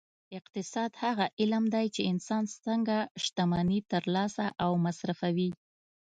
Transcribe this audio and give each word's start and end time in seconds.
اقتصاد 0.37 0.91
هغه 1.03 1.25
علم 1.39 1.63
دی 1.73 1.85
چې 1.95 2.01
انسان 2.11 2.43
څنګه 2.65 2.97
شتمني 3.23 3.79
ترلاسه 3.91 4.45
او 4.63 4.71
مصرفوي 4.85 5.51